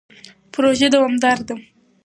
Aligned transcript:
پروژه 0.53 0.87
دوامداره 0.93 1.41
ده. 1.47 1.55